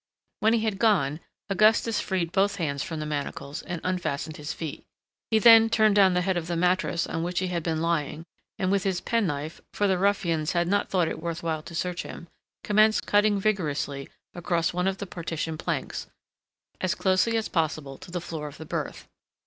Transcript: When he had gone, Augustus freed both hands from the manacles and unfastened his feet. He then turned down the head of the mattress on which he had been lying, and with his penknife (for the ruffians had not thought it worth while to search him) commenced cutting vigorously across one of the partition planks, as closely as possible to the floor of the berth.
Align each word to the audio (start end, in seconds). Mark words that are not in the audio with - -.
When 0.39 0.53
he 0.53 0.61
had 0.61 0.79
gone, 0.79 1.19
Augustus 1.47 1.99
freed 1.99 2.31
both 2.31 2.55
hands 2.55 2.81
from 2.81 2.99
the 2.99 3.05
manacles 3.05 3.61
and 3.61 3.79
unfastened 3.83 4.37
his 4.37 4.51
feet. 4.51 4.83
He 5.29 5.37
then 5.37 5.69
turned 5.69 5.95
down 5.95 6.15
the 6.15 6.23
head 6.23 6.37
of 6.37 6.47
the 6.47 6.55
mattress 6.55 7.05
on 7.05 7.21
which 7.21 7.37
he 7.37 7.49
had 7.49 7.61
been 7.61 7.83
lying, 7.83 8.25
and 8.57 8.71
with 8.71 8.83
his 8.83 8.99
penknife 8.99 9.61
(for 9.71 9.85
the 9.87 9.99
ruffians 9.99 10.53
had 10.53 10.67
not 10.67 10.89
thought 10.89 11.07
it 11.07 11.21
worth 11.21 11.43
while 11.43 11.61
to 11.61 11.75
search 11.75 12.01
him) 12.01 12.29
commenced 12.63 13.05
cutting 13.05 13.39
vigorously 13.39 14.09
across 14.33 14.73
one 14.73 14.87
of 14.87 14.97
the 14.97 15.05
partition 15.05 15.55
planks, 15.55 16.07
as 16.79 16.95
closely 16.95 17.37
as 17.37 17.47
possible 17.47 17.99
to 17.99 18.09
the 18.09 18.19
floor 18.21 18.47
of 18.47 18.57
the 18.57 18.65
berth. 18.65 19.07